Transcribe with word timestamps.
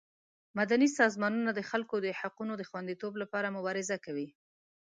مدني 0.57 0.87
سازمانونه 0.99 1.51
د 1.53 1.59
خلکو 1.69 1.95
د 2.05 2.07
حقونو 2.19 2.53
د 2.57 2.63
خوندیتوب 2.69 3.13
لپاره 3.21 3.53
مبارزه 3.57 3.97
کوي. 4.05 4.27